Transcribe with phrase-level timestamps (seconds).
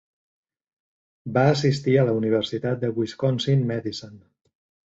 [1.35, 4.19] Va assistir a la Universitat de Wisconsin-Madison.